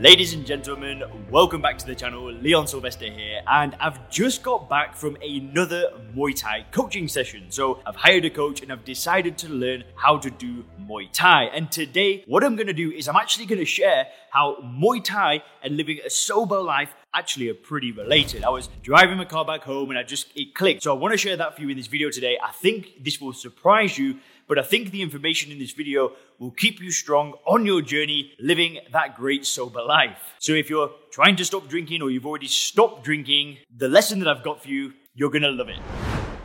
[0.00, 2.30] Ladies and gentlemen, welcome back to the channel.
[2.30, 7.46] Leon Sylvester here, and I've just got back from another Muay Thai coaching session.
[7.48, 11.46] So I've hired a coach and I've decided to learn how to do Muay Thai.
[11.46, 15.76] And today, what I'm gonna do is I'm actually gonna share how Muay Thai and
[15.76, 18.44] living a sober life actually are pretty related.
[18.44, 20.84] I was driving my car back home and I just, it clicked.
[20.84, 22.38] So I wanna share that for you in this video today.
[22.40, 26.51] I think this will surprise you but I think the information in this video will
[26.51, 30.19] keep you strong on your journey living that great sober life.
[30.39, 34.27] So if you're trying to stop drinking or you've already stopped drinking, the lesson that
[34.27, 35.79] I've got for you, you're gonna love it.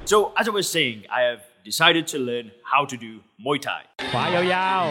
[0.05, 3.83] So as I was saying, I have decided to learn how to do Muay Thai.
[4.13, 4.85] ขวายาว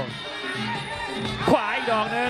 [0.52, 2.30] ๆ ขวาอีกดอกหนึ่ง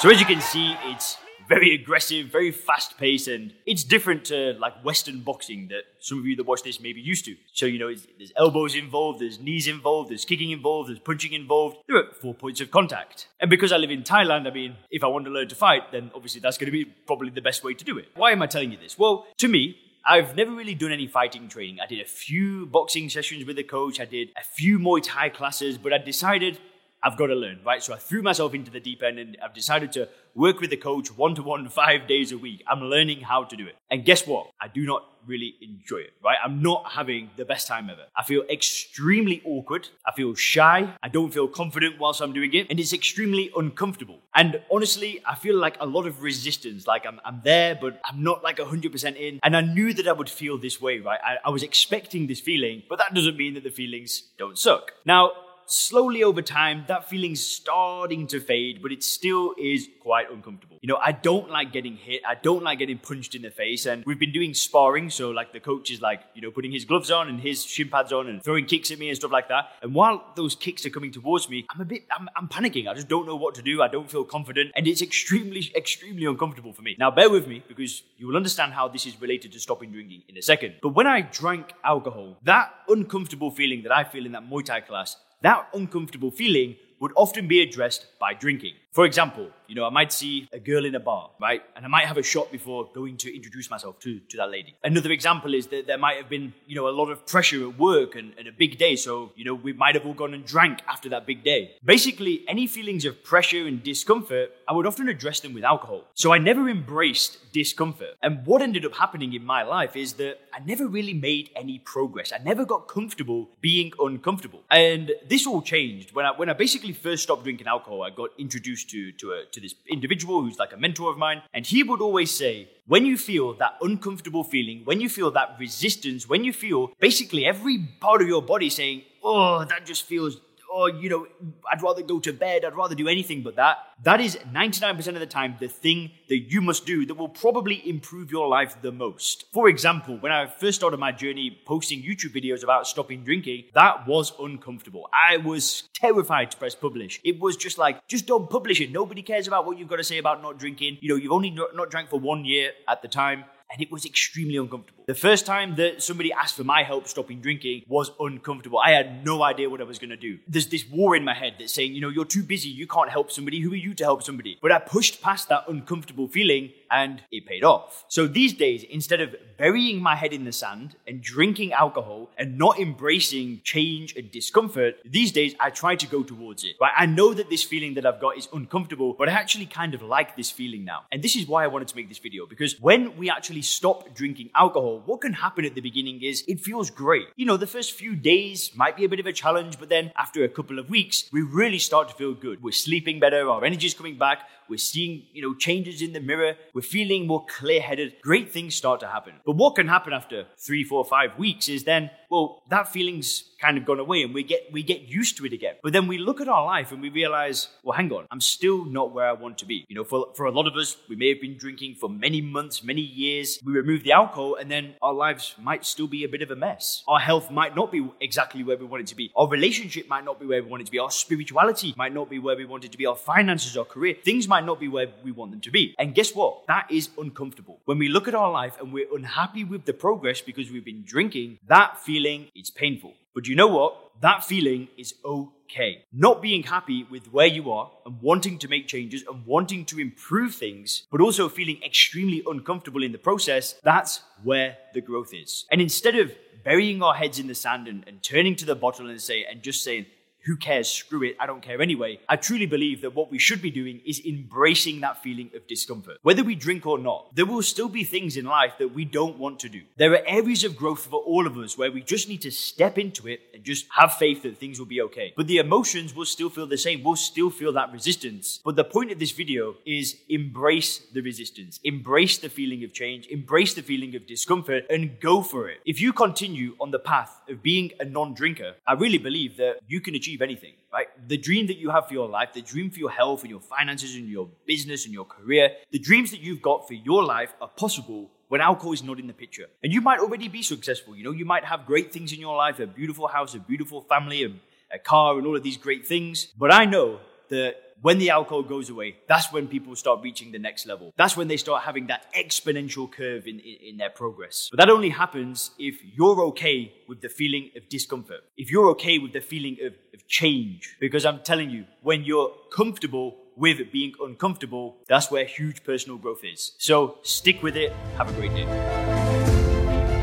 [0.00, 1.08] So as you can see, it's
[1.47, 6.25] very aggressive, very fast paced, and it's different to like Western boxing that some of
[6.25, 7.35] you that watch this may be used to.
[7.53, 11.77] So, you know, there's elbows involved, there's knees involved, there's kicking involved, there's punching involved.
[11.87, 13.27] There are four points of contact.
[13.39, 15.91] And because I live in Thailand, I mean, if I want to learn to fight,
[15.91, 18.09] then obviously that's going to be probably the best way to do it.
[18.15, 18.97] Why am I telling you this?
[18.97, 21.79] Well, to me, I've never really done any fighting training.
[21.79, 25.29] I did a few boxing sessions with a coach, I did a few Muay Thai
[25.29, 26.59] classes, but I decided
[27.05, 27.83] I've got to learn, right?
[27.83, 30.77] So I threw myself into the deep end and I've decided to work with the
[30.77, 32.63] coach one to one, five days a week.
[32.67, 33.75] I'm learning how to do it.
[33.91, 34.49] And guess what?
[34.59, 36.37] I do not really enjoy it, right?
[36.43, 38.01] I'm not having the best time ever.
[38.15, 39.87] I feel extremely awkward.
[40.05, 40.95] I feel shy.
[41.01, 42.67] I don't feel confident whilst I'm doing it.
[42.71, 44.19] And it's extremely uncomfortable.
[44.33, 46.87] And honestly, I feel like a lot of resistance.
[46.87, 49.39] Like I'm, I'm there, but I'm not like 100% in.
[49.43, 51.19] And I knew that I would feel this way, right?
[51.23, 54.91] I, I was expecting this feeling, but that doesn't mean that the feelings don't suck.
[55.05, 55.31] Now,
[55.67, 60.74] slowly over time, that feeling's starting to fade, but it still is quite uncomfortable.
[60.85, 62.21] You know, I don't like getting hit.
[62.27, 63.87] I don't like getting punched in the face.
[63.87, 65.09] And we've been doing sparring.
[65.09, 67.89] So, like, the coach is like, you know, putting his gloves on and his shin
[67.89, 69.69] pads on and throwing kicks at me and stuff like that.
[69.81, 72.87] And while those kicks are coming towards me, I'm a bit, I'm, I'm panicking.
[72.87, 73.81] I just don't know what to do.
[73.81, 74.73] I don't feel confident.
[74.75, 76.95] And it's extremely, extremely uncomfortable for me.
[76.99, 80.21] Now, bear with me because you will understand how this is related to stopping drinking
[80.29, 80.75] in a second.
[80.83, 84.81] But when I drank alcohol, that uncomfortable feeling that I feel in that Muay Thai
[84.81, 88.73] class, that uncomfortable feeling would often be addressed by drinking.
[88.91, 91.61] For example, you know, I might see a girl in a bar, right?
[91.75, 94.77] And I might have a shot before going to introduce myself to, to that lady.
[94.85, 97.77] Another example is that there might have been, you know, a lot of pressure at
[97.77, 98.95] work and, and a big day.
[98.95, 101.75] So, you know, we might have all gone and drank after that big day.
[101.83, 106.05] Basically, any feelings of pressure and discomfort, I would often address them with alcohol.
[106.13, 108.15] So I never embraced discomfort.
[108.23, 111.79] And what ended up happening in my life is that I never really made any
[111.79, 112.31] progress.
[112.31, 114.63] I never got comfortable being uncomfortable.
[114.71, 118.03] And this all changed when I, when I basically first stopped drinking alcohol.
[118.03, 121.41] I got introduced to, to, a, to this individual who's like a mentor of mine.
[121.53, 125.55] And he would always say, when you feel that uncomfortable feeling, when you feel that
[125.59, 130.37] resistance, when you feel basically every part of your body saying, oh, that just feels
[130.75, 131.25] oh, you know,
[131.71, 133.77] I'd rather go to bed, I'd rather do anything but that.
[134.03, 137.87] That is 99% of the time the thing that you must do that will probably
[137.89, 139.45] improve your life the most.
[139.53, 144.05] For example, when I first started my journey posting YouTube videos about stopping drinking, that
[144.05, 145.09] was uncomfortable.
[145.13, 147.21] I was terrified to press publish.
[147.23, 148.91] It was just like, just don't publish it.
[148.91, 150.97] Nobody cares about what you've got to say about not drinking.
[150.99, 153.91] You know, you've only not, not drank for one year at the time and it
[153.91, 155.03] was extremely uncomfortable.
[155.05, 158.79] The first time that somebody asked for my help stopping drinking was uncomfortable.
[158.79, 160.39] I had no idea what I was going to do.
[160.47, 163.09] There's this war in my head that's saying, you know, you're too busy, you can't
[163.09, 163.59] help somebody.
[163.59, 164.57] Who are you to help somebody?
[164.61, 168.05] But I pushed past that uncomfortable feeling and it paid off.
[168.07, 172.57] So these days, instead of burying my head in the sand and drinking alcohol and
[172.57, 176.75] not embracing change and discomfort, these days I try to go towards it.
[176.79, 176.91] Right?
[176.95, 180.01] I know that this feeling that I've got is uncomfortable, but I actually kind of
[180.01, 181.03] like this feeling now.
[181.11, 184.13] And this is why I wanted to make this video because when we actually stop
[184.13, 187.27] drinking alcohol, what can happen at the beginning is it feels great.
[187.35, 190.11] You know, the first few days might be a bit of a challenge, but then
[190.17, 192.61] after a couple of weeks, we really start to feel good.
[192.63, 196.55] We're sleeping better, our energy's coming back, we're seeing, you know, changes in the mirror,
[196.75, 198.15] we're feeling more clear headed.
[198.21, 199.35] Great things start to happen.
[199.45, 203.77] But what can happen after three, four, five weeks is then, well, that feeling's kind
[203.77, 205.75] of gone away and we get we get used to it again.
[205.81, 208.83] But then we look at our life and we realize, well, hang on, I'm still
[208.83, 209.85] not where I want to be.
[209.87, 212.41] You know, for, for a lot of us, we may have been drinking for many
[212.41, 213.59] months, many years.
[213.65, 216.55] We remove the alcohol and then our lives might still be a bit of a
[216.55, 217.03] mess.
[217.07, 219.31] Our health might not be exactly where we want it to be.
[219.35, 220.99] Our relationship might not be where we want it to be.
[220.99, 223.05] Our spirituality might not be where we want it to be.
[223.05, 225.95] Our finances, our career, things might not be where we want them to be.
[225.97, 226.64] And guess what?
[226.67, 227.79] That is uncomfortable.
[227.85, 231.03] When we look at our life and we're unhappy with the progress because we've been
[231.05, 233.13] drinking, that feeling is painful.
[233.33, 233.95] But you know what?
[234.21, 236.05] That feeling is okay.
[236.13, 239.99] Not being happy with where you are and wanting to make changes and wanting to
[239.99, 245.65] improve things, but also feeling extremely uncomfortable in the process, that's where the growth is.
[245.69, 246.31] And instead of
[246.63, 249.61] burying our heads in the sand and, and turning to the bottle and say and
[249.61, 250.05] just saying,
[250.45, 250.89] who cares?
[250.89, 251.35] Screw it.
[251.39, 252.19] I don't care anyway.
[252.29, 256.17] I truly believe that what we should be doing is embracing that feeling of discomfort.
[256.21, 259.39] Whether we drink or not, there will still be things in life that we don't
[259.39, 259.81] want to do.
[259.97, 262.97] There are areas of growth for all of us where we just need to step
[262.99, 265.33] into it and just have faith that things will be okay.
[265.35, 267.03] But the emotions will still feel the same.
[267.03, 268.59] We'll still feel that resistance.
[268.63, 273.27] But the point of this video is embrace the resistance, embrace the feeling of change,
[273.27, 275.79] embrace the feeling of discomfort, and go for it.
[275.85, 279.79] If you continue on the path of being a non drinker, I really believe that
[279.87, 281.07] you can achieve achieve anything, right?
[281.27, 283.59] The dream that you have for your life, the dream for your health and your
[283.59, 287.53] finances and your business and your career, the dreams that you've got for your life
[287.61, 289.67] are possible when alcohol is not in the picture.
[289.83, 291.15] And you might already be successful.
[291.15, 294.01] You know, you might have great things in your life, a beautiful house, a beautiful
[294.01, 294.49] family, a,
[294.93, 296.47] a car, and all of these great things.
[296.57, 297.19] But I know
[297.49, 301.13] that when the alcohol goes away, that's when people start reaching the next level.
[301.17, 304.67] That's when they start having that exponential curve in, in, in, their progress.
[304.69, 309.17] But that only happens if you're okay with the feeling of discomfort, if you're okay
[309.17, 310.97] with the feeling of, of change.
[310.99, 316.43] Because I'm telling you, when you're comfortable with being uncomfortable, that's where huge personal growth
[316.43, 316.73] is.
[316.77, 317.93] So stick with it.
[318.17, 318.65] Have a great day.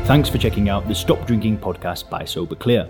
[0.05, 2.89] Thanks for checking out the Stop Drinking podcast by Sober Clear.